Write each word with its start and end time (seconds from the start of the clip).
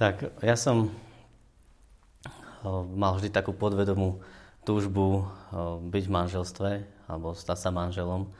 Tak 0.00 0.40
ja 0.40 0.56
som 0.56 0.88
mal 2.96 3.20
vždy 3.20 3.28
takú 3.28 3.52
podvedomú 3.52 4.24
túžbu 4.64 5.28
byť 5.92 6.04
v 6.08 6.14
manželstve 6.16 6.70
alebo 7.04 7.36
stať 7.36 7.58
sa 7.60 7.68
manželom. 7.68 8.32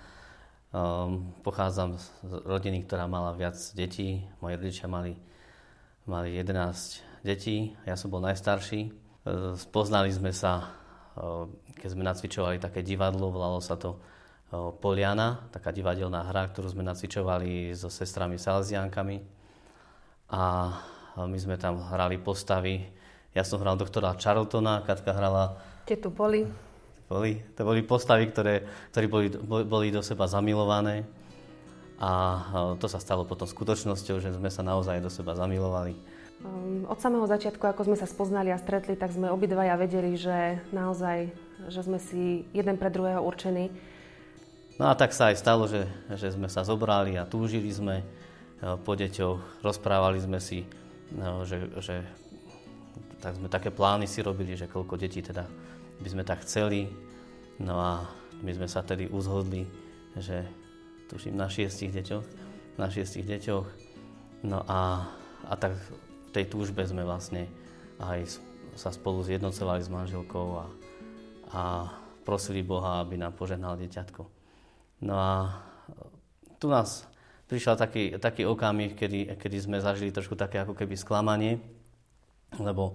Pochádzam 1.45 2.01
z 2.01 2.05
rodiny, 2.49 2.89
ktorá 2.89 3.05
mala 3.05 3.37
viac 3.37 3.61
detí. 3.77 4.25
Moji 4.41 4.57
rodičia 4.57 4.89
mali, 4.89 5.21
mali 6.09 6.33
11 6.33 7.29
detí, 7.29 7.77
ja 7.85 7.93
som 7.93 8.09
bol 8.09 8.25
najstarší. 8.25 8.97
Spoznali 9.61 10.09
sme 10.17 10.33
sa, 10.33 10.65
keď 11.77 11.89
sme 11.93 12.09
nacvičovali 12.09 12.57
také 12.57 12.81
divadlo, 12.81 13.29
volalo 13.29 13.61
sa 13.61 13.77
to 13.77 14.01
Poliana, 14.81 15.45
taká 15.53 15.77
divadelná 15.77 16.25
hra, 16.25 16.49
ktorú 16.57 16.73
sme 16.73 16.89
nacvičovali 16.89 17.77
so 17.77 17.93
sestrami 17.93 18.41
Salesiankami. 18.41 19.21
A 20.33 20.73
my 21.27 21.39
sme 21.41 21.57
tam 21.59 21.81
hrali 21.81 22.21
postavy. 22.21 22.87
Ja 23.35 23.43
som 23.43 23.61
hral 23.61 23.77
doktora 23.77 24.15
Charltona, 24.15 24.85
Katka 24.87 25.11
hrala... 25.11 25.59
Kde 25.85 25.97
tu 25.99 26.11
boli? 26.13 26.47
Boli, 27.11 27.43
to 27.59 27.67
boli 27.67 27.83
postavy, 27.83 28.31
ktoré, 28.31 28.63
ktoré 28.95 29.07
boli, 29.11 29.29
boli 29.67 29.91
do 29.91 29.99
seba 29.99 30.31
zamilované. 30.31 31.03
A 32.01 32.11
to 32.81 32.87
sa 32.89 33.03
stalo 33.03 33.29
potom 33.29 33.45
skutočnosťou, 33.45 34.23
že 34.23 34.33
sme 34.33 34.49
sa 34.49 34.63
naozaj 34.63 35.03
do 35.03 35.11
seba 35.11 35.37
zamilovali. 35.37 35.99
Um, 36.41 36.89
od 36.89 36.97
samého 36.97 37.29
začiatku, 37.29 37.61
ako 37.61 37.93
sme 37.93 37.97
sa 38.01 38.09
spoznali 38.09 38.49
a 38.49 38.57
stretli, 38.57 38.97
tak 38.97 39.13
sme 39.13 39.29
obidvaja 39.29 39.77
vedeli, 39.77 40.17
že 40.17 40.57
naozaj, 40.73 41.29
že 41.69 41.81
sme 41.85 42.01
si 42.01 42.49
jeden 42.57 42.81
pre 42.81 42.89
druhého 42.89 43.21
určení. 43.21 43.69
No 44.81 44.89
a 44.89 44.97
tak 44.97 45.13
sa 45.13 45.29
aj 45.29 45.37
stalo, 45.37 45.69
že, 45.69 45.85
že 46.17 46.33
sme 46.33 46.49
sa 46.49 46.65
zobrali 46.65 47.21
a 47.21 47.29
túžili 47.29 47.69
sme 47.69 48.01
po 48.61 48.97
deťoch, 48.97 49.61
rozprávali 49.61 50.25
sme 50.25 50.41
si 50.41 50.65
no, 51.15 51.47
že, 51.47 51.71
že 51.81 52.07
tak 53.21 53.37
sme 53.37 53.53
také 53.53 53.69
plány 53.69 54.09
si 54.09 54.25
robili, 54.25 54.57
že 54.57 54.71
koľko 54.71 54.97
detí 54.97 55.21
teda 55.21 55.45
by 56.01 56.09
sme 56.09 56.23
tak 56.25 56.43
chceli. 56.43 56.89
No 57.61 57.77
a 57.77 58.09
my 58.41 58.51
sme 58.57 58.65
sa 58.65 58.81
tedy 58.81 59.05
uzhodli, 59.13 59.69
že 60.17 60.49
tuším 61.13 61.37
na 61.37 61.51
šiestich 61.51 61.93
deťoch, 61.93 62.27
na 62.81 62.89
šiestich 62.89 63.29
deťoch. 63.29 63.67
No 64.49 64.65
a, 64.65 65.05
a 65.45 65.55
tak 65.61 65.77
v 65.77 66.31
tej 66.33 66.49
túžbe 66.49 66.81
sme 66.89 67.05
vlastne 67.05 67.45
aj 68.01 68.41
sa 68.79 68.89
spolu 68.89 69.21
zjednocovali 69.21 69.83
s 69.85 69.93
manželkou 69.93 70.47
a, 70.57 70.67
a 71.53 71.63
prosili 72.25 72.65
Boha, 72.65 73.05
aby 73.05 73.21
nám 73.21 73.37
požehnal 73.37 73.77
deťatko. 73.77 74.23
No 75.05 75.15
a 75.21 75.61
tu 76.57 76.73
nás 76.73 77.05
prišiel 77.51 77.75
taký, 77.75 78.15
taký 78.23 78.47
okamih, 78.47 78.95
kedy, 78.95 79.35
kedy 79.35 79.59
sme 79.59 79.83
zažili 79.83 80.15
trošku 80.15 80.39
také 80.39 80.63
ako 80.63 80.79
keby 80.79 80.95
sklamanie, 80.95 81.59
lebo, 82.63 82.95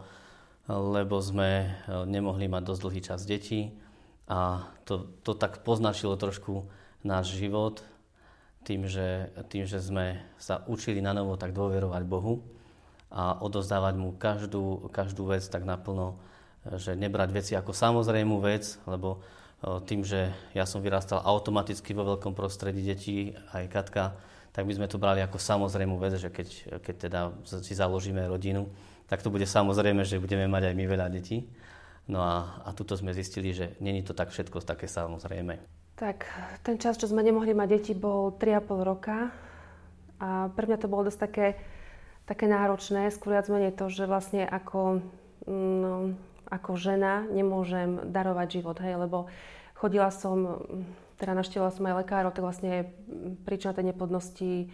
lebo 0.72 1.20
sme 1.20 1.68
eh, 1.68 2.08
nemohli 2.08 2.48
mať 2.48 2.64
dosť 2.64 2.82
dlhý 2.88 3.02
čas 3.04 3.28
detí 3.28 3.76
a 4.32 4.72
to, 4.88 5.12
to 5.28 5.36
tak 5.36 5.62
poznačilo 5.68 6.16
trošku 6.16 6.72
náš 7.04 7.36
život 7.36 7.84
tým 8.66 8.90
že, 8.90 9.30
tým, 9.52 9.70
že 9.70 9.78
sme 9.78 10.18
sa 10.42 10.66
učili 10.66 10.98
na 10.98 11.14
novo 11.14 11.38
tak 11.38 11.54
dôverovať 11.54 12.02
Bohu 12.10 12.42
a 13.14 13.38
odozdávať 13.38 13.94
mu 13.94 14.18
každú, 14.18 14.90
každú 14.90 15.30
vec 15.30 15.46
tak 15.46 15.62
naplno, 15.62 16.18
že 16.82 16.98
nebrať 16.98 17.30
veci 17.30 17.54
ako 17.54 17.70
samozrejmú 17.70 18.42
vec, 18.42 18.80
lebo 18.88 19.20
eh, 19.20 19.84
tým, 19.84 20.02
že 20.08 20.32
ja 20.56 20.64
som 20.64 20.80
vyrastal 20.80 21.22
automaticky 21.22 21.92
vo 21.92 22.16
veľkom 22.16 22.34
prostredí 22.34 22.82
detí, 22.82 23.36
aj 23.52 23.70
Katka, 23.70 24.16
tak 24.56 24.64
by 24.64 24.72
sme 24.72 24.88
to 24.88 24.96
brali 24.96 25.20
ako 25.20 25.36
samozrejmú 25.36 26.00
vec, 26.00 26.16
že 26.16 26.32
keď, 26.32 26.80
keď 26.80 26.96
teda 26.96 27.20
si 27.44 27.76
založíme 27.76 28.24
rodinu, 28.24 28.72
tak 29.12 29.20
to 29.20 29.28
bude 29.28 29.44
samozrejme, 29.44 30.08
že 30.08 30.24
budeme 30.24 30.48
mať 30.48 30.72
aj 30.72 30.76
my 30.80 30.86
veľa 30.88 31.12
detí. 31.12 31.44
No 32.08 32.24
a, 32.24 32.64
a 32.64 32.72
tuto 32.72 32.96
sme 32.96 33.12
zistili, 33.12 33.52
že 33.52 33.76
není 33.84 34.00
to 34.00 34.16
tak 34.16 34.32
všetko 34.32 34.64
také 34.64 34.88
samozrejme. 34.88 35.60
Tak 36.00 36.24
ten 36.64 36.80
čas, 36.80 36.96
čo 36.96 37.12
sme 37.12 37.20
nemohli 37.20 37.52
mať 37.52 37.68
deti, 37.68 37.92
bol 37.92 38.32
3,5 38.40 38.80
roka. 38.80 39.36
A 40.24 40.48
pre 40.56 40.64
mňa 40.72 40.78
to 40.80 40.88
bolo 40.88 41.12
dosť 41.12 41.20
také, 41.20 41.48
také 42.24 42.48
náročné, 42.48 43.12
skôr 43.12 43.36
viac 43.36 43.52
menej 43.52 43.76
to, 43.76 43.92
že 43.92 44.08
vlastne 44.08 44.48
ako, 44.48 45.04
no, 45.52 46.16
ako 46.48 46.72
žena 46.80 47.28
nemôžem 47.28 48.08
darovať 48.08 48.48
život, 48.64 48.80
hej, 48.80 48.96
lebo 48.96 49.28
chodila 49.76 50.08
som 50.16 50.64
teda 51.26 51.42
naštívila 51.42 51.74
som 51.74 51.90
aj 51.90 52.06
lekárov, 52.06 52.30
tak 52.30 52.46
vlastne 52.46 52.94
príčina 53.50 53.74
tej 53.74 53.90
neplodnosti 53.90 54.70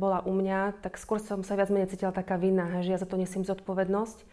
bola 0.00 0.24
u 0.24 0.32
mňa, 0.32 0.80
tak 0.80 0.96
skôr 0.96 1.20
som 1.20 1.44
sa 1.44 1.60
viac 1.60 1.68
menej 1.68 1.92
cítila 1.92 2.08
taká 2.08 2.40
vina, 2.40 2.80
že 2.80 2.96
ja 2.96 2.98
za 2.98 3.04
to 3.04 3.20
nesiem 3.20 3.44
zodpovednosť. 3.44 4.24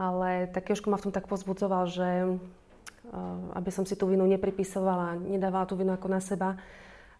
Ale 0.00 0.48
tak 0.48 0.72
Jožko 0.72 0.88
ma 0.88 0.96
v 0.96 1.04
tom 1.04 1.12
tak 1.12 1.28
pozbudzoval, 1.28 1.92
že 1.92 2.08
eh, 2.24 3.52
aby 3.52 3.68
som 3.68 3.84
si 3.84 4.00
tú 4.00 4.08
vinu 4.08 4.24
nepripisovala, 4.24 5.20
nedávala 5.20 5.68
tú 5.68 5.76
vinu 5.76 5.92
ako 5.92 6.08
na 6.08 6.24
seba, 6.24 6.56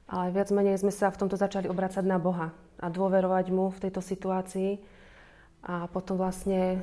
ale 0.08 0.32
viac 0.32 0.48
menej 0.48 0.80
sme 0.80 0.88
sa 0.88 1.12
v 1.12 1.20
tomto 1.20 1.36
začali 1.36 1.68
obracať 1.68 2.08
na 2.08 2.16
Boha 2.16 2.56
a 2.80 2.86
dôverovať 2.88 3.52
mu 3.52 3.68
v 3.68 3.82
tejto 3.84 4.00
situácii. 4.00 4.80
A 5.68 5.92
potom 5.92 6.16
vlastne, 6.16 6.80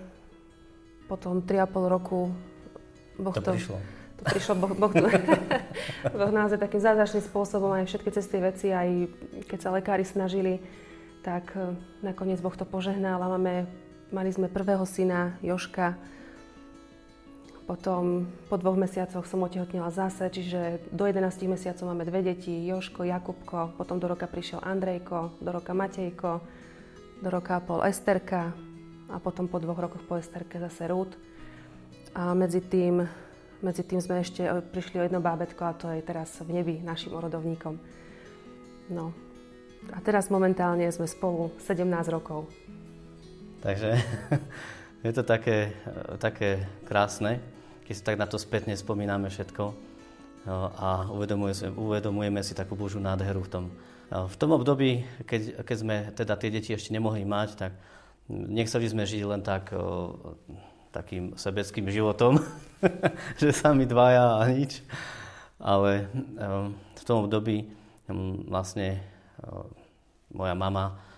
potom 1.10 1.42
3,5 1.42 1.90
roku 1.90 2.30
Boh 3.18 3.34
to, 3.34 3.42
to 3.42 3.58
prišlo 3.58 3.99
to 4.20 4.24
prišlo 4.28 4.54
Boh, 4.60 4.74
boh, 4.76 4.92
boh 6.20 6.32
naozaj 6.36 6.60
takým 6.60 6.84
zázračným 6.84 7.24
spôsobom, 7.24 7.72
aj 7.72 7.88
všetky 7.88 8.10
cesty 8.12 8.38
veci, 8.44 8.68
aj 8.76 9.08
keď 9.48 9.60
sa 9.64 9.72
lekári 9.72 10.04
snažili, 10.04 10.60
tak 11.24 11.56
e, 11.56 11.80
nakoniec 12.04 12.44
Boh 12.44 12.52
to 12.52 12.68
požehnal 12.68 13.24
a 13.24 13.32
máme, 13.32 13.64
mali 14.12 14.30
sme 14.36 14.52
prvého 14.52 14.84
syna, 14.84 15.40
Joška. 15.40 15.96
Potom 17.64 18.26
po 18.50 18.58
dvoch 18.58 18.76
mesiacoch 18.76 19.30
som 19.30 19.46
otehotnila 19.46 19.94
zase, 19.94 20.26
čiže 20.28 20.90
do 20.90 21.06
11 21.06 21.30
mesiacov 21.46 21.86
máme 21.86 22.04
dve 22.04 22.26
deti, 22.26 22.66
Joško, 22.66 23.06
Jakubko, 23.06 23.78
potom 23.78 24.02
do 24.02 24.10
roka 24.10 24.26
prišiel 24.26 24.60
Andrejko, 24.66 25.38
do 25.38 25.50
roka 25.54 25.72
Matejko, 25.78 26.42
do 27.22 27.30
roka 27.30 27.62
a 27.62 27.64
pol 27.64 27.86
Esterka 27.86 28.52
a 29.08 29.16
potom 29.22 29.46
po 29.46 29.62
dvoch 29.62 29.78
rokoch 29.78 30.02
po 30.04 30.18
Esterke 30.18 30.58
zase 30.58 30.90
Rúd. 30.90 31.14
A 32.18 32.34
medzi 32.34 32.58
tým 32.58 33.06
medzi 33.60 33.84
tým 33.84 34.00
sme 34.00 34.24
ešte 34.24 34.48
e, 34.48 34.52
prišli 34.64 35.00
o 35.00 35.06
jedno 35.06 35.20
bábetko 35.20 35.62
a 35.68 35.76
to 35.76 35.92
je 35.92 36.02
teraz 36.04 36.40
v 36.40 36.60
nebi 36.60 36.76
našim 36.80 37.12
orodovníkom. 37.16 37.76
No. 38.92 39.12
A 39.96 40.00
teraz 40.04 40.28
momentálne 40.28 40.88
sme 40.92 41.08
spolu 41.08 41.56
17 41.64 41.86
rokov. 42.12 42.48
Takže 43.60 44.00
je 45.08 45.12
to 45.12 45.24
také, 45.24 45.76
e, 45.76 46.16
také 46.20 46.68
krásne, 46.88 47.44
keď 47.84 47.94
si 47.96 48.04
tak 48.04 48.20
na 48.20 48.28
to 48.28 48.40
spätne 48.40 48.76
spomíname 48.80 49.28
všetko 49.28 49.64
no, 50.48 50.56
a 50.80 51.10
uvedomujeme, 51.12 51.76
uvedomujeme 51.76 52.42
si 52.46 52.56
takú 52.56 52.80
Božú 52.80 53.02
nádheru 53.02 53.44
v 53.44 53.52
tom. 53.52 53.66
V 54.10 54.36
tom 54.42 54.58
období, 54.58 55.06
keď, 55.30 55.62
keď 55.62 55.78
sme 55.78 55.96
teda 56.18 56.34
tie 56.34 56.50
deti 56.50 56.74
ešte 56.74 56.90
nemohli 56.90 57.22
mať, 57.30 57.50
tak 57.54 57.78
nechceli 58.26 58.90
sme 58.90 59.06
žiť 59.06 59.22
len 59.22 59.46
tak 59.46 59.70
takým 60.90 61.38
sebeckým 61.38 61.90
životom, 61.90 62.42
že 63.42 63.54
sami 63.54 63.86
dvaja 63.86 64.42
a 64.42 64.50
nič. 64.50 64.82
Ale 65.60 66.08
um, 66.14 66.72
v 66.76 67.04
tom 67.04 67.28
období 67.28 67.68
um, 68.08 68.48
vlastne 68.48 69.04
uh, 69.44 69.68
moja 70.32 70.54
mama 70.54 71.10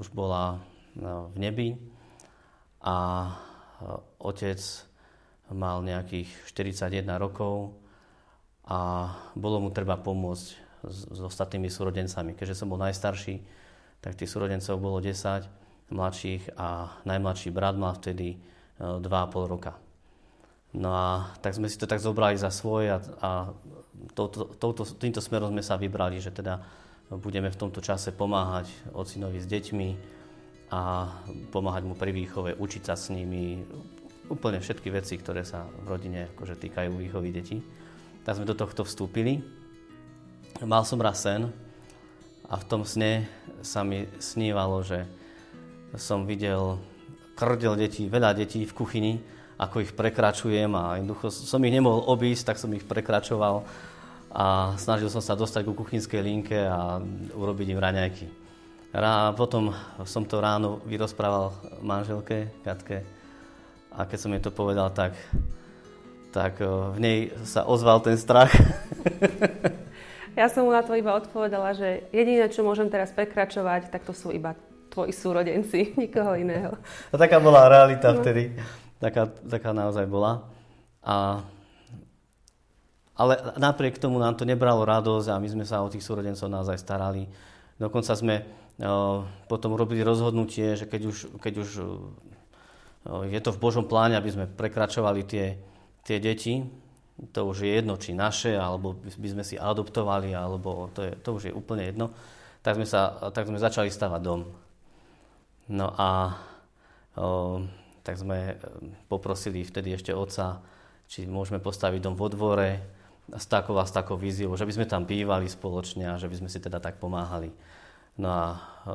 už 0.00 0.08
bola 0.08 0.56
v 0.96 1.36
nebi 1.36 1.68
a 2.80 3.28
otec 4.16 4.60
mal 5.52 5.84
nejakých 5.84 6.32
41 6.48 7.04
rokov 7.20 7.76
a 8.64 9.12
bolo 9.36 9.60
mu 9.60 9.68
treba 9.68 10.00
pomôcť 10.00 10.46
s 10.88 11.20
ostatnými 11.20 11.68
súrodencami. 11.68 12.32
Keďže 12.32 12.64
som 12.64 12.72
bol 12.72 12.80
najstarší, 12.80 13.44
tak 14.00 14.16
tých 14.16 14.32
súrodencov 14.32 14.80
bolo 14.80 15.00
10 15.00 15.92
mladších 15.92 16.56
a 16.56 16.96
najmladší 17.04 17.52
brat 17.52 17.76
mal 17.76 17.96
vtedy 18.00 18.40
2,5 18.78 19.52
roka. 19.52 19.72
No 20.74 20.90
a 20.90 21.30
tak 21.38 21.54
sme 21.54 21.70
si 21.70 21.78
to 21.78 21.86
tak 21.86 22.02
zobrali 22.02 22.34
za 22.34 22.50
svoje 22.50 22.90
a, 22.90 22.98
a 23.22 23.30
touto, 24.18 24.50
touto, 24.58 24.82
týmto 24.98 25.22
smerom 25.22 25.54
sme 25.54 25.62
sa 25.62 25.78
vybrali, 25.78 26.18
že 26.18 26.34
teda 26.34 26.58
budeme 27.14 27.46
v 27.46 27.60
tomto 27.60 27.78
čase 27.78 28.10
pomáhať 28.10 28.66
ocinovi 28.90 29.38
s 29.38 29.46
deťmi 29.46 29.88
a 30.74 31.06
pomáhať 31.54 31.82
mu 31.86 31.94
pri 31.94 32.10
výchove, 32.10 32.58
učiť 32.58 32.82
sa 32.82 32.98
s 32.98 33.14
nimi, 33.14 33.62
úplne 34.26 34.58
všetky 34.58 34.90
veci, 34.90 35.14
ktoré 35.14 35.46
sa 35.46 35.68
v 35.84 35.86
rodine 35.86 36.32
akože 36.34 36.58
týkajú 36.58 36.90
výchovy 36.98 37.30
detí. 37.30 37.62
Tak 38.26 38.40
sme 38.40 38.48
do 38.48 38.56
tohto 38.56 38.82
vstúpili. 38.82 39.44
Mal 40.64 40.82
som 40.82 40.98
raz 40.98 41.22
sen 41.22 41.52
a 42.50 42.54
v 42.56 42.64
tom 42.66 42.82
sne 42.82 43.28
sa 43.62 43.86
mi 43.86 44.10
snívalo, 44.18 44.82
že 44.82 45.06
som 45.94 46.26
videl 46.26 46.82
krdel 47.34 47.74
detí, 47.78 48.06
veľa 48.06 48.34
detí 48.34 48.62
v 48.64 48.72
kuchyni, 48.74 49.14
ako 49.58 49.82
ich 49.82 49.92
prekračujem 49.94 50.70
a 50.74 50.98
jednoducho 50.98 51.30
som 51.30 51.62
ich 51.62 51.74
nemohol 51.74 52.06
obísť, 52.10 52.54
tak 52.54 52.56
som 52.58 52.70
ich 52.74 52.82
prekračoval 52.82 53.62
a 54.34 54.74
snažil 54.74 55.06
som 55.06 55.22
sa 55.22 55.38
dostať 55.38 55.62
ku 55.62 55.78
kuchynskej 55.78 56.22
linke 56.22 56.58
a 56.58 56.98
urobiť 57.34 57.66
im 57.70 57.78
raňajky. 57.78 58.26
A 58.94 59.34
potom 59.34 59.74
som 60.06 60.22
to 60.22 60.38
ráno 60.38 60.78
vyrozprával 60.86 61.54
manželke, 61.82 62.50
Katke. 62.62 63.02
A 63.94 64.06
keď 64.06 64.18
som 64.18 64.30
jej 64.34 64.42
to 64.42 64.54
povedal, 64.54 64.90
tak, 64.90 65.18
tak 66.30 66.58
v 66.62 66.98
nej 66.98 67.18
sa 67.46 67.66
ozval 67.66 68.02
ten 68.02 68.18
strach. 68.18 68.50
Ja 70.34 70.50
som 70.50 70.66
mu 70.66 70.74
na 70.74 70.82
to 70.82 70.98
iba 70.98 71.14
odpovedala, 71.14 71.78
že 71.78 72.10
jediné, 72.10 72.50
čo 72.50 72.66
môžem 72.66 72.90
teraz 72.90 73.14
prekračovať, 73.14 73.86
tak 73.94 74.02
to 74.02 74.10
sú 74.10 74.34
iba 74.34 74.58
tvoji 74.94 75.10
súrodenci, 75.10 75.90
nikoho 76.02 76.38
iného. 76.38 76.78
A 77.10 77.18
taká 77.18 77.42
bola 77.42 77.66
realita 77.66 78.14
no. 78.14 78.22
vtedy. 78.22 78.54
Taká, 79.02 79.26
taká 79.26 79.74
naozaj 79.74 80.06
bola. 80.06 80.46
A, 81.02 81.42
ale 83.18 83.34
napriek 83.58 83.98
tomu 83.98 84.22
nám 84.22 84.38
to 84.38 84.46
nebralo 84.46 84.86
radosť 84.86 85.28
a 85.34 85.42
my 85.42 85.48
sme 85.50 85.64
sa 85.66 85.82
o 85.82 85.90
tých 85.90 86.06
súrodencov 86.06 86.46
naozaj 86.46 86.78
starali. 86.78 87.26
Dokonca 87.76 88.14
sme 88.14 88.46
o, 88.80 89.26
potom 89.50 89.74
robili 89.74 90.06
rozhodnutie, 90.06 90.78
že 90.78 90.86
keď 90.86 91.02
už, 91.10 91.16
keď 91.42 91.54
už 91.58 91.68
o, 91.82 91.86
je 93.28 93.40
to 93.42 93.50
v 93.52 93.60
Božom 93.60 93.84
pláne, 93.84 94.16
aby 94.16 94.30
sme 94.30 94.48
prekračovali 94.48 95.26
tie, 95.26 95.58
tie 96.06 96.16
deti, 96.22 96.64
to 97.30 97.46
už 97.46 97.62
je 97.62 97.70
jedno, 97.78 97.94
či 97.94 98.10
naše, 98.16 98.58
alebo 98.58 98.98
by 98.98 99.28
sme 99.28 99.44
si 99.46 99.54
adoptovali, 99.54 100.34
alebo 100.34 100.90
to, 100.90 101.06
je, 101.06 101.12
to 101.22 101.28
už 101.36 101.42
je 101.50 101.52
úplne 101.54 101.86
jedno, 101.86 102.10
tak 102.64 102.80
sme, 102.80 102.86
sa, 102.88 103.30
tak 103.30 103.46
sme 103.46 103.60
začali 103.60 103.92
stavať 103.92 104.20
dom. 104.24 104.63
No 105.68 105.92
a 105.96 106.36
o, 107.16 107.64
tak 108.04 108.20
sme 108.20 108.60
poprosili 109.08 109.64
vtedy 109.64 109.96
ešte 109.96 110.12
otca, 110.12 110.60
či 111.08 111.24
môžeme 111.24 111.60
postaviť 111.60 112.00
dom 112.04 112.16
vo 112.16 112.28
dvore 112.28 112.84
s 113.32 113.48
takou 113.48 113.76
a 113.80 113.88
s 113.88 113.92
takou 113.92 114.20
víziou, 114.20 114.52
že 114.52 114.68
by 114.68 114.72
sme 114.76 114.86
tam 114.88 115.08
bývali 115.08 115.48
spoločne 115.48 116.12
a 116.12 116.20
že 116.20 116.28
by 116.28 116.44
sme 116.44 116.48
si 116.52 116.60
teda 116.60 116.76
tak 116.80 117.00
pomáhali. 117.00 117.48
No 118.20 118.28
a 118.28 118.44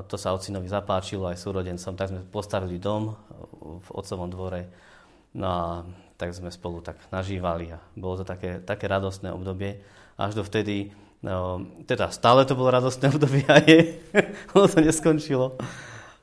to 0.06 0.16
sa 0.16 0.32
ocinovi 0.32 0.70
zapáčilo 0.70 1.28
aj 1.28 1.42
súrodencom, 1.42 1.94
tak 1.98 2.08
sme 2.14 2.22
postavili 2.30 2.78
dom 2.78 3.18
v 3.82 3.88
otcovom 3.90 4.30
dvore. 4.30 4.70
No 5.34 5.48
a 5.50 5.66
tak 6.16 6.32
sme 6.32 6.54
spolu 6.54 6.86
tak 6.86 7.02
nažívali 7.10 7.74
a 7.74 7.80
bolo 7.98 8.22
to 8.22 8.26
také, 8.26 8.62
také 8.62 8.86
radostné 8.86 9.34
obdobie. 9.34 9.82
Až 10.20 10.40
do 10.40 10.44
vtedy, 10.46 10.92
no, 11.24 11.64
teda 11.88 12.12
stále 12.12 12.46
to 12.46 12.56
bolo 12.56 12.72
radostné 12.72 13.10
obdobie 13.10 13.44
a 13.50 13.58
je, 13.64 13.98
ono 14.56 14.68
to 14.70 14.80
neskončilo. 14.84 15.58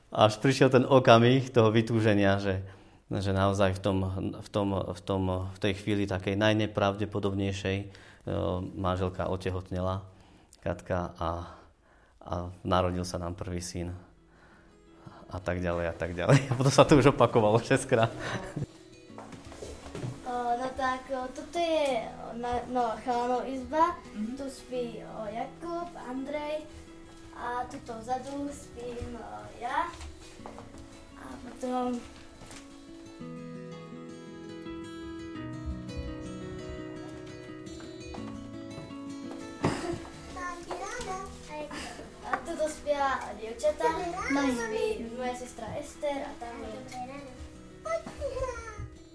Až 0.07 0.39
prišiel 0.39 0.71
ten 0.71 0.87
okamih 0.87 1.51
toho 1.51 1.67
vytúženia, 1.67 2.39
že, 2.39 2.63
že 3.11 3.31
naozaj 3.35 3.75
v, 3.75 3.81
tom, 3.83 3.97
v, 4.39 4.49
tom, 4.49 4.67
v, 4.71 5.01
tom, 5.03 5.23
v 5.51 5.59
tej 5.59 5.73
chvíli 5.83 6.07
takej 6.07 6.39
najnepravdepodobnejšej 6.39 7.77
no, 8.27 8.63
manželka 8.75 9.27
otehotnela, 9.27 10.07
Katka, 10.63 11.15
a, 11.19 11.29
a 12.23 12.33
narodil 12.63 13.03
sa 13.03 13.19
nám 13.19 13.35
prvý 13.35 13.59
syn 13.59 13.91
a 15.27 15.37
tak 15.43 15.59
ďalej 15.59 15.85
a 15.91 15.95
tak 15.95 16.15
ďalej. 16.15 16.39
A 16.49 16.51
potom 16.59 16.71
sa 16.71 16.87
to 16.87 16.95
už 16.95 17.11
opakovalo 17.11 17.59
6 17.59 17.83
krát 17.87 18.11
tak 20.77 21.09
toto 21.09 21.57
je 21.57 22.05
no, 22.69 22.93
chalanov 23.01 23.49
izba, 23.49 23.97
mm-hmm. 24.13 24.37
tu 24.37 24.45
spí 24.45 25.01
o, 25.01 25.25
Jakub, 25.25 25.89
Andrej 26.05 26.69
a 27.37 27.65
tuto 27.71 27.93
vzadu 28.01 28.49
spím 28.49 29.13
o, 29.15 29.29
ja. 29.61 29.93
A 31.21 31.25
potom 31.45 32.01
a 42.27 42.31
tuto 42.43 42.65
spia 42.67 43.05
dievčatá, 43.39 43.87
tam 44.33 44.47
spí 44.51 45.05
moja 45.15 45.35
sestra 45.37 45.67
Ester 45.77 46.19
a 46.25 46.31
tam 46.41 46.55
je... 46.65 46.73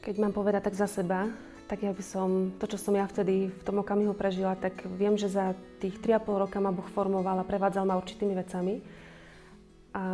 Keď 0.02 0.14
mám 0.18 0.34
povedať 0.34 0.66
tak 0.66 0.74
za 0.74 0.90
seba, 0.90 1.30
tak 1.72 1.88
ja 1.88 1.96
by 1.96 2.04
som, 2.04 2.52
to, 2.60 2.68
čo 2.68 2.76
som 2.76 2.92
ja 2.92 3.08
vtedy 3.08 3.48
v 3.48 3.62
tom 3.64 3.80
okamihu 3.80 4.12
prežila, 4.12 4.52
tak 4.52 4.84
viem, 4.92 5.16
že 5.16 5.32
za 5.32 5.56
tých 5.80 5.96
3,5 6.04 6.44
roka 6.44 6.60
ma 6.60 6.68
Boh 6.68 6.84
formoval 6.92 7.40
a 7.40 7.48
prevádzal 7.48 7.88
ma 7.88 7.96
určitými 7.96 8.36
vecami. 8.36 8.84
A 9.96 10.04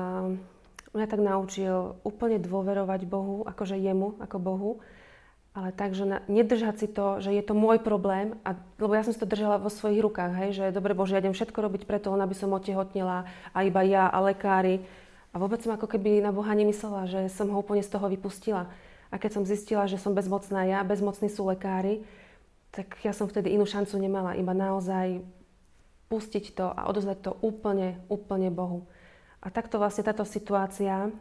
mňa 0.94 1.06
tak 1.10 1.19
naučil 1.19 1.99
úplne 2.06 2.38
dôverovať 2.38 3.10
Bohu, 3.10 3.43
akože 3.43 3.75
jemu, 3.75 4.22
ako 4.22 4.38
Bohu, 4.38 4.72
ale 5.50 5.75
tak, 5.75 5.99
že 5.99 6.06
na, 6.06 6.22
nedržať 6.31 6.78
si 6.78 6.87
to, 6.87 7.19
že 7.19 7.34
je 7.34 7.43
to 7.43 7.58
môj 7.58 7.82
problém, 7.82 8.38
a, 8.46 8.55
lebo 8.78 8.94
ja 8.94 9.02
som 9.02 9.10
si 9.10 9.19
to 9.19 9.26
držala 9.26 9.58
vo 9.58 9.66
svojich 9.66 9.99
rukách, 9.99 10.38
hej, 10.38 10.50
že 10.55 10.64
dobre 10.70 10.94
Bože, 10.94 11.19
ja 11.19 11.22
idem 11.26 11.34
všetko 11.34 11.58
robiť 11.58 11.90
preto, 11.90 12.14
aby 12.14 12.38
som 12.38 12.55
otehotnila 12.55 13.26
a 13.50 13.58
iba 13.66 13.82
ja 13.82 14.06
a 14.06 14.22
lekári. 14.22 14.87
A 15.34 15.43
vôbec 15.43 15.58
som 15.58 15.75
ako 15.75 15.90
keby 15.90 16.22
na 16.22 16.31
Boha 16.31 16.55
nemyslela, 16.55 17.10
že 17.10 17.26
som 17.34 17.50
ho 17.50 17.58
úplne 17.58 17.82
z 17.82 17.90
toho 17.90 18.06
vypustila. 18.06 18.70
A 19.08 19.16
keď 19.16 19.40
som 19.40 19.44
zistila, 19.49 19.88
že 19.88 19.96
som 19.96 20.12
bezmocná 20.12 20.69
ja, 20.69 20.84
bezmocní 20.84 21.32
sú 21.32 21.49
lekári, 21.49 22.05
tak 22.72 23.00
ja 23.00 23.16
som 23.16 23.25
vtedy 23.25 23.56
inú 23.56 23.64
šancu 23.64 23.96
nemala. 23.96 24.37
Iba 24.37 24.52
naozaj 24.52 25.25
pustiť 26.12 26.44
to 26.56 26.66
a 26.69 26.88
odozdať 26.88 27.19
to 27.25 27.32
úplne, 27.40 28.00
úplne 28.08 28.52
Bohu. 28.52 28.84
A 29.40 29.49
takto 29.49 29.81
vlastne 29.81 30.05
táto 30.05 30.25
situácia 30.28 31.12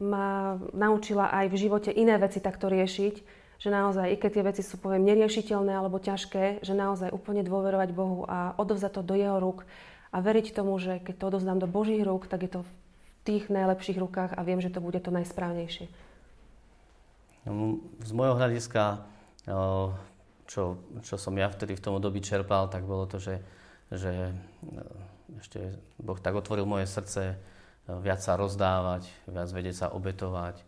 ma 0.00 0.56
naučila 0.72 1.28
aj 1.28 1.52
v 1.52 1.60
živote 1.68 1.90
iné 1.92 2.16
veci 2.16 2.40
takto 2.40 2.72
riešiť, 2.72 3.14
že 3.60 3.68
naozaj, 3.70 4.10
i 4.10 4.16
keď 4.16 4.30
tie 4.32 4.44
veci 4.48 4.62
sú, 4.64 4.80
poviem, 4.80 5.04
neriešiteľné 5.06 5.70
alebo 5.76 6.02
ťažké, 6.02 6.64
že 6.64 6.74
naozaj 6.74 7.12
úplne 7.14 7.44
dôverovať 7.44 7.88
Bohu 7.92 8.24
a 8.26 8.56
odovzdať 8.56 8.92
to 8.98 9.02
do 9.04 9.14
Jeho 9.14 9.38
rúk 9.38 9.68
a 10.10 10.18
veriť 10.18 10.56
tomu, 10.56 10.76
že 10.80 10.98
keď 10.98 11.14
to 11.14 11.24
odovzdám 11.30 11.58
do 11.60 11.68
Božích 11.68 12.02
rúk, 12.02 12.26
tak 12.26 12.42
je 12.42 12.50
to 12.58 12.60
v 12.64 12.70
tých 13.22 13.44
najlepších 13.52 14.00
rukách 14.02 14.34
a 14.34 14.40
viem, 14.42 14.58
že 14.58 14.72
to 14.72 14.82
bude 14.82 14.98
to 14.98 15.14
najsprávnejšie. 15.14 15.86
No, 17.42 17.82
z 18.02 18.12
môjho 18.14 18.38
hľadiska, 18.38 19.02
čo, 20.46 20.62
čo 21.02 21.14
som 21.18 21.34
ja 21.34 21.50
vtedy 21.50 21.74
v 21.74 21.82
tom 21.82 21.98
období 21.98 22.22
čerpal, 22.22 22.70
tak 22.70 22.86
bolo 22.86 23.10
to, 23.10 23.18
že, 23.18 23.42
že 23.90 24.30
ešte 25.42 25.74
Boh 25.98 26.18
tak 26.22 26.38
otvoril 26.38 26.68
moje 26.68 26.86
srdce 26.86 27.40
viac 27.88 28.22
sa 28.22 28.38
rozdávať, 28.38 29.10
viac 29.26 29.48
vedieť 29.50 29.74
sa 29.74 29.86
obetovať. 29.90 30.62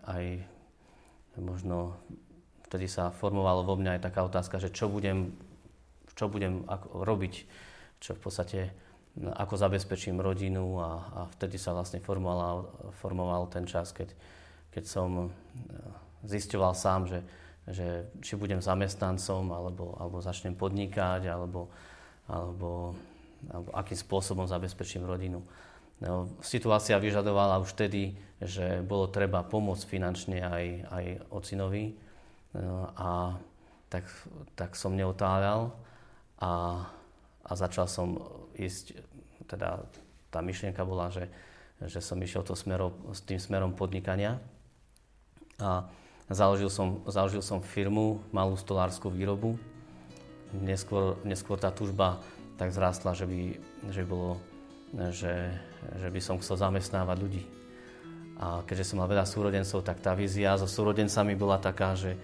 Aj 0.00 0.24
možno 1.36 1.96
vtedy 2.68 2.88
sa 2.88 3.12
formovalo 3.12 3.68
vo 3.68 3.76
mňa 3.76 4.00
aj 4.00 4.04
taká 4.08 4.24
otázka, 4.24 4.56
že 4.56 4.72
čo 4.72 4.88
budem, 4.88 5.36
čo 6.16 6.32
budem 6.32 6.64
ako, 6.64 7.04
robiť, 7.04 7.34
čo 8.00 8.16
v 8.16 8.20
podstate 8.20 8.60
ako 9.20 9.60
zabezpečím 9.60 10.24
rodinu 10.24 10.80
a, 10.80 10.90
a 11.12 11.20
vtedy 11.36 11.60
sa 11.60 11.76
vlastne 11.76 12.00
formoval, 12.00 12.64
formoval 12.96 13.44
ten 13.52 13.68
čas, 13.68 13.92
keď, 13.92 14.08
keď 14.72 14.84
som 14.88 15.28
eh, 15.28 15.30
zisťoval 16.26 16.72
sám, 16.74 17.06
že, 17.06 17.20
že 17.68 18.08
či 18.24 18.34
budem 18.34 18.58
zamestnancom, 18.58 19.52
alebo, 19.52 19.94
alebo 20.00 20.18
začnem 20.18 20.56
podnikať, 20.56 21.28
alebo, 21.28 21.70
alebo, 22.26 22.96
alebo 23.52 23.70
akým 23.76 23.98
spôsobom 23.98 24.48
zabezpečím 24.48 25.06
rodinu. 25.06 25.44
No, 26.02 26.26
situácia 26.42 26.98
vyžadovala 26.98 27.62
už 27.62 27.78
vtedy, 27.78 28.18
že 28.42 28.82
bolo 28.82 29.06
treba 29.06 29.46
pomôcť 29.46 29.86
finančne 29.86 30.42
aj, 30.42 30.64
aj 30.90 31.04
ocinovi 31.30 31.94
no, 32.58 32.90
a 32.98 33.38
tak, 33.86 34.10
tak 34.58 34.74
som 34.74 34.98
neotáľal 34.98 35.70
a, 36.42 36.82
a 37.46 37.52
začal 37.54 37.86
som 37.86 38.18
ísť, 38.58 38.98
teda 39.46 39.86
tá 40.34 40.42
myšlienka 40.42 40.82
bola, 40.82 41.06
že, 41.14 41.30
že 41.86 42.02
som 42.02 42.18
išiel 42.18 42.42
to 42.42 42.58
smero, 42.58 42.90
s 43.14 43.22
tým 43.22 43.38
smerom 43.38 43.78
podnikania 43.78 44.42
a 45.62 45.86
založil 46.26 46.66
som, 46.66 46.98
založil 47.06 47.38
som 47.38 47.62
firmu, 47.62 48.18
malú 48.34 48.58
stolárskú 48.58 49.06
výrobu. 49.06 49.54
Neskôr, 50.50 51.16
neskôr 51.22 51.56
tá 51.56 51.70
tužba 51.70 52.18
tak 52.58 52.74
zrástla, 52.74 53.14
že 53.14 53.24
by, 53.24 53.40
že, 53.94 54.02
bolo, 54.02 54.42
že, 55.14 55.54
že 56.02 56.08
by 56.10 56.20
som 56.20 56.36
chcel 56.42 56.58
zamestnávať 56.58 57.16
ľudí. 57.16 57.44
A 58.42 58.66
keďže 58.66 58.92
som 58.92 58.98
mal 58.98 59.08
veľa 59.08 59.24
súrodencov, 59.24 59.86
tak 59.86 60.02
tá 60.02 60.18
vízia 60.18 60.58
so 60.58 60.66
súrodencami 60.66 61.38
bola 61.38 61.62
taká, 61.62 61.94
že, 61.94 62.18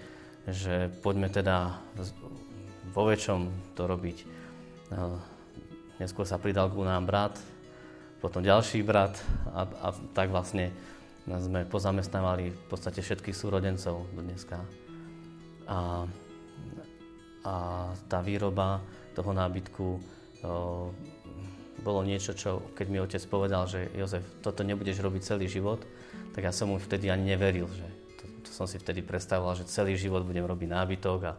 že 0.51 0.91
poďme 1.01 1.31
teda 1.31 1.79
vo 2.91 3.03
väčšom 3.07 3.73
to 3.79 3.83
robiť. 3.87 4.19
Neskôr 6.03 6.27
sa 6.27 6.43
pridal 6.43 6.75
ku 6.75 6.83
nám 6.83 7.07
brat, 7.07 7.39
potom 8.19 8.43
ďalší 8.43 8.83
brat 8.83 9.15
a, 9.55 9.63
a 9.63 9.89
tak 10.11 10.35
vlastne 10.35 10.75
sme 11.37 11.69
pozamestnávali 11.69 12.57
v 12.57 12.65
podstate 12.73 13.05
všetkých 13.05 13.37
súrodencov 13.37 14.09
do 14.17 14.21
dneska. 14.25 14.65
A, 15.69 16.09
a 17.45 17.55
tá 18.09 18.19
výroba 18.25 18.81
toho 19.13 19.37
nábytku 19.37 19.87
o, 19.93 19.99
bolo 21.85 22.01
niečo, 22.03 22.33
čo 22.33 22.73
keď 22.73 22.87
mi 22.89 22.99
otec 23.05 23.23
povedal, 23.29 23.69
že 23.69 23.93
Jozef, 23.93 24.25
toto 24.41 24.65
nebudeš 24.65 25.05
robiť 25.05 25.23
celý 25.23 25.47
život, 25.47 25.85
tak 26.33 26.49
ja 26.49 26.53
som 26.55 26.73
mu 26.73 26.81
vtedy 26.81 27.13
ani 27.13 27.37
neveril, 27.37 27.69
že 27.69 27.87
to, 28.17 28.25
to 28.49 28.51
som 28.51 28.65
si 28.65 28.81
vtedy 28.81 29.05
predstavoval, 29.05 29.55
že 29.61 29.69
celý 29.69 29.95
život 30.01 30.25
budem 30.25 30.49
robiť 30.49 30.69
nábytok 30.73 31.21
a 31.29 31.33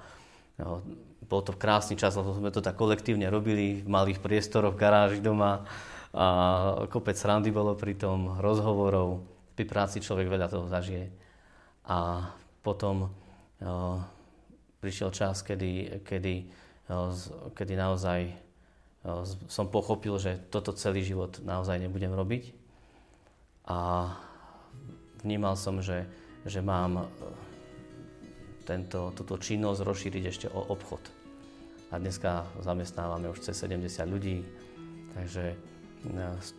no, 0.62 0.86
bol 1.30 1.42
to 1.46 1.54
krásny 1.54 1.98
čas, 1.98 2.18
lebo 2.18 2.34
sme 2.34 2.50
to 2.50 2.62
tak 2.62 2.78
kolektívne 2.78 3.30
robili 3.30 3.82
v 3.82 3.90
malých 3.90 4.22
priestoroch, 4.22 4.74
v 4.74 4.82
garáži 4.82 5.20
doma 5.22 5.66
a 6.10 6.26
kopec 6.90 7.14
randy 7.22 7.54
bolo 7.54 7.78
pri 7.78 7.94
tom, 7.94 8.42
rozhovorov. 8.42 9.22
Pri 9.60 9.68
práci 9.68 10.00
človek 10.00 10.32
veľa 10.32 10.48
toho 10.48 10.72
zažije. 10.72 11.12
A 11.84 12.32
potom 12.64 13.04
o, 13.04 13.12
prišiel 14.80 15.12
čas, 15.12 15.44
kedy, 15.44 16.00
kedy, 16.08 16.48
o, 16.88 17.12
kedy 17.52 17.76
naozaj 17.76 18.32
o, 19.04 19.28
som 19.52 19.68
pochopil, 19.68 20.16
že 20.16 20.40
toto 20.48 20.72
celý 20.72 21.04
život 21.04 21.44
naozaj 21.44 21.76
nebudem 21.76 22.16
robiť. 22.16 22.56
A 23.68 24.08
vnímal 25.28 25.60
som, 25.60 25.84
že, 25.84 26.08
že 26.48 26.64
mám 26.64 27.12
tento, 28.64 29.12
túto 29.12 29.36
činnosť 29.36 29.84
rozšíriť 29.84 30.24
ešte 30.24 30.48
o 30.56 30.72
obchod. 30.72 31.04
A 31.92 32.00
dneska 32.00 32.48
zamestnávame 32.64 33.28
už 33.28 33.44
cez 33.44 33.60
70 33.60 34.08
ľudí, 34.08 34.40
takže 35.20 35.60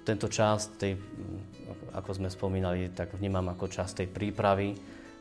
tento 0.05 0.29
čas, 0.29 0.69
tej, 0.77 1.01
ako 1.95 2.11
sme 2.17 2.29
spomínali, 2.29 2.91
tak 2.93 3.15
vnímam 3.17 3.47
ako 3.53 3.71
čas 3.71 3.95
tej 3.97 4.09
prípravy 4.09 4.77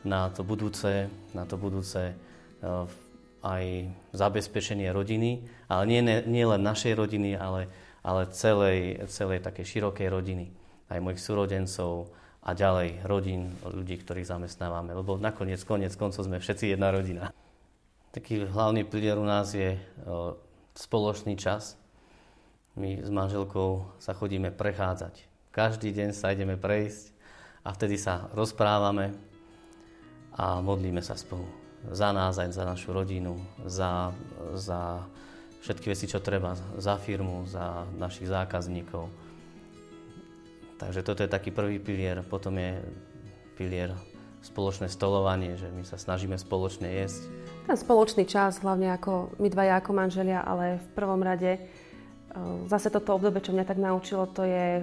na 0.06 0.32
to 0.32 0.46
budúce, 0.46 1.08
na 1.36 1.44
to 1.44 1.60
budúce 1.60 2.10
e, 2.10 2.14
aj 3.44 3.64
zabezpečenie 4.12 4.88
rodiny, 4.92 5.44
ale 5.68 5.82
nie, 5.88 6.00
nie 6.24 6.44
len 6.44 6.60
našej 6.60 6.96
rodiny, 6.96 7.36
ale, 7.36 7.68
ale 8.00 8.28
celej, 8.32 9.04
celej 9.12 9.44
takej 9.44 9.66
širokej 9.78 10.08
rodiny, 10.08 10.46
aj 10.88 10.98
mojich 11.04 11.20
súrodencov, 11.20 12.12
a 12.40 12.56
ďalej 12.56 13.04
rodín, 13.04 13.52
ľudí, 13.68 14.00
ktorých 14.00 14.32
zamestnávame. 14.32 14.96
Lebo 14.96 15.20
nakoniec, 15.20 15.60
konec 15.68 15.92
koncov 15.92 16.24
sme 16.24 16.40
všetci 16.40 16.72
jedna 16.72 16.88
rodina. 16.88 17.36
Taký 18.16 18.48
hlavný 18.48 18.88
pilier 18.88 19.20
u 19.20 19.26
nás 19.28 19.52
je 19.52 19.76
o, 19.76 20.34
spoločný 20.72 21.36
čas. 21.36 21.76
My 22.80 22.96
s 22.96 23.10
manželkou 23.12 24.00
sa 24.00 24.16
chodíme 24.16 24.48
prechádzať. 24.50 25.29
Každý 25.60 25.92
deň 25.92 26.16
sa 26.16 26.32
ideme 26.32 26.56
prejsť 26.56 27.12
a 27.60 27.76
vtedy 27.76 28.00
sa 28.00 28.32
rozprávame 28.32 29.12
a 30.32 30.64
modlíme 30.64 31.04
sa 31.04 31.20
spolu. 31.20 31.44
Za 31.92 32.16
nás 32.16 32.40
aj 32.40 32.56
za 32.56 32.64
našu 32.64 32.96
rodinu, 32.96 33.36
za, 33.68 34.16
za 34.56 35.04
všetky 35.60 35.92
veci, 35.92 36.08
čo 36.08 36.24
treba, 36.24 36.56
za 36.80 36.96
firmu, 36.96 37.44
za 37.44 37.84
našich 38.00 38.32
zákazníkov 38.32 39.12
Takže 40.80 41.04
toto 41.04 41.20
je 41.20 41.28
taký 41.28 41.52
prvý 41.52 41.76
pilier. 41.76 42.24
Potom 42.24 42.56
je 42.56 42.80
pilier 43.52 43.92
spoločné 44.40 44.88
stolovanie, 44.88 45.60
že 45.60 45.68
my 45.68 45.84
sa 45.84 46.00
snažíme 46.00 46.40
spoločne 46.40 46.88
jesť. 46.88 47.28
Ten 47.68 47.76
spoločný 47.76 48.24
čas, 48.24 48.64
hlavne 48.64 48.96
ako 48.96 49.36
my 49.36 49.52
dvaja 49.52 49.76
ako 49.84 49.92
manželia, 49.92 50.40
ale 50.40 50.80
v 50.80 50.88
prvom 50.96 51.20
rade 51.20 51.52
e, 51.52 51.60
zase 52.72 52.88
toto 52.88 53.12
obdobie, 53.12 53.44
čo 53.44 53.52
mňa 53.52 53.68
tak 53.68 53.76
naučilo, 53.76 54.24
to 54.32 54.48
je 54.48 54.80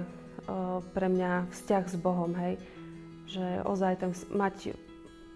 pre 0.96 1.06
mňa 1.12 1.52
vzťah 1.52 1.84
s 1.84 1.96
Bohom, 2.00 2.32
hej. 2.40 2.56
Že 3.28 3.46
ozaj 3.68 3.92
ten, 4.00 4.10
mať 4.32 4.72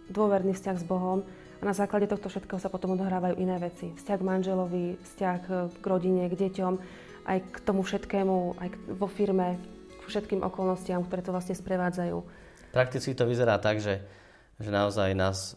dôverný 0.09 0.57
vzťah 0.57 0.76
s 0.81 0.85
Bohom 0.88 1.21
a 1.61 1.62
na 1.62 1.76
základe 1.76 2.09
tohto 2.09 2.33
všetkého 2.33 2.59
sa 2.59 2.73
potom 2.73 2.97
odohrávajú 2.97 3.38
iné 3.38 3.61
veci. 3.61 3.92
Vzťah 3.95 4.19
k 4.19 4.26
manželovi, 4.26 4.87
vzťah 4.99 5.38
k 5.78 5.85
rodine, 5.85 6.26
k 6.26 6.35
deťom, 6.49 6.75
aj 7.28 7.38
k 7.38 7.57
tomu 7.62 7.87
všetkému, 7.87 8.59
aj 8.59 8.69
vo 8.99 9.07
firme, 9.07 9.61
všetkým 10.11 10.42
okolnostiam, 10.42 11.07
ktoré 11.07 11.23
to 11.23 11.31
vlastne 11.31 11.54
sprevádzajú. 11.54 12.16
Prakticky 12.75 13.14
to 13.14 13.28
vyzerá 13.28 13.61
tak, 13.62 13.78
že, 13.78 14.02
že 14.59 14.75
naozaj 14.75 15.14
nás 15.14 15.54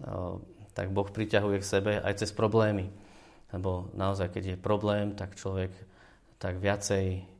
o, 0.00 0.40
tak 0.72 0.88
Boh 0.88 1.08
priťahuje 1.08 1.58
k 1.60 1.68
sebe 1.68 1.92
aj 2.00 2.24
cez 2.24 2.30
problémy. 2.32 2.88
Lebo 3.52 3.92
naozaj, 3.92 4.32
keď 4.32 4.42
je 4.54 4.56
problém, 4.56 5.12
tak 5.12 5.36
človek 5.36 5.72
tak 6.40 6.56
viacej 6.60 7.35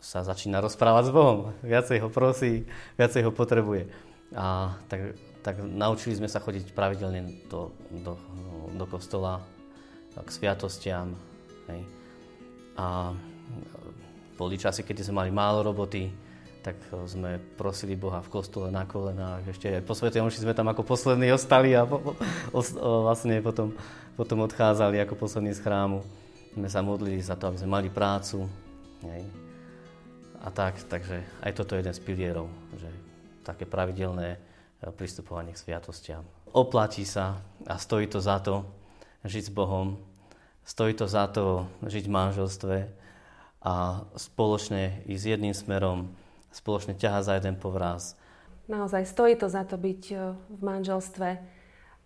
sa 0.00 0.24
začína 0.24 0.58
rozprávať 0.64 1.10
s 1.10 1.14
Bohom. 1.14 1.52
Viacej 1.60 2.00
ho 2.00 2.08
prosí, 2.08 2.64
viacej 2.96 3.28
ho 3.28 3.30
potrebuje. 3.30 3.92
A 4.34 4.74
tak, 4.88 5.14
tak 5.44 5.60
naučili 5.60 6.16
sme 6.16 6.26
sa 6.26 6.40
chodiť 6.40 6.72
pravidelne 6.72 7.46
do, 7.46 7.70
do, 7.92 8.16
do 8.74 8.84
kostola, 8.88 9.44
k 10.14 10.28
sviatostiam. 10.30 11.12
Hej. 11.68 11.82
A 12.78 13.12
boli 14.34 14.58
časy, 14.58 14.82
keď 14.82 15.06
sme 15.06 15.22
mali 15.22 15.30
málo 15.30 15.62
roboty, 15.62 16.10
tak 16.64 16.80
sme 17.04 17.36
prosili 17.60 17.92
Boha 17.92 18.24
v 18.24 18.32
kostole 18.32 18.72
na 18.72 18.88
kolenách. 18.88 19.52
Ešte 19.52 19.68
aj 19.68 19.84
po 19.84 19.92
Svetej 19.92 20.24
sme 20.32 20.56
tam 20.56 20.72
ako 20.72 20.80
poslední 20.80 21.28
ostali 21.28 21.76
a 21.76 21.84
po, 21.84 22.00
po, 22.00 22.16
o, 22.56 22.60
vlastne 23.04 23.36
potom, 23.44 23.76
potom 24.16 24.48
odchádzali 24.48 24.96
ako 25.04 25.14
poslední 25.20 25.52
z 25.52 25.60
chrámu. 25.60 26.00
Sme 26.56 26.68
sa 26.72 26.80
modlili 26.80 27.20
za 27.20 27.36
to, 27.36 27.52
aby 27.52 27.60
sme 27.60 27.68
mali 27.68 27.88
prácu. 27.92 28.48
Hej. 29.12 29.24
A 30.44 30.48
tak, 30.52 30.76
takže 30.88 31.24
aj 31.44 31.52
toto 31.56 31.76
je 31.76 31.80
jeden 31.84 31.94
z 31.96 32.04
pilierov, 32.04 32.48
že 32.76 32.88
také 33.44 33.64
pravidelné 33.64 34.36
e, 34.36 34.38
pristupovanie 34.92 35.52
k 35.52 35.60
sviatostiam. 35.60 36.24
Oplatí 36.52 37.08
sa 37.08 37.40
a 37.64 37.80
stojí 37.80 38.08
to 38.08 38.20
za 38.20 38.40
to 38.40 38.64
žiť 39.24 39.44
s 39.48 39.52
Bohom, 39.52 39.96
stojí 40.64 40.92
to 40.92 41.08
za 41.08 41.28
to 41.32 41.64
žiť 41.84 42.04
v 42.08 42.12
manželstve, 42.12 42.76
a 43.64 44.04
spoločne 44.14 45.00
ísť 45.08 45.24
jedným 45.24 45.56
smerom, 45.56 46.12
spoločne 46.52 46.92
ťahať 46.92 47.22
za 47.24 47.34
jeden 47.40 47.56
povraz. 47.56 48.12
Naozaj 48.68 49.08
stojí 49.08 49.34
to 49.40 49.48
za 49.48 49.64
to 49.64 49.80
byť 49.80 50.02
e, 50.12 50.16
v 50.36 50.60
manželstve 50.60 51.28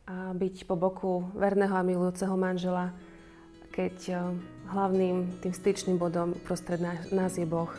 a 0.08 0.32
byť 0.32 0.56
po 0.64 0.74
boku 0.78 1.26
verného 1.34 1.74
a 1.74 1.84
milujúceho 1.84 2.32
manžela, 2.38 2.94
keď 3.78 3.96
e, 4.10 4.14
hlavným 4.74 5.38
tým 5.38 5.54
styčným 5.54 6.02
bodom 6.02 6.34
prostred 6.42 6.82
nás 7.14 7.38
je 7.38 7.46
Boh. 7.46 7.70